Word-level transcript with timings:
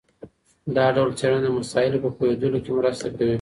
دا 0.75 0.85
ډول 0.95 1.11
څېړنه 1.19 1.39
د 1.43 1.47
مسایلو 1.59 2.03
په 2.03 2.09
پوهېدلو 2.17 2.59
کي 2.65 2.71
مرسته 2.79 3.07
کوي. 3.15 3.29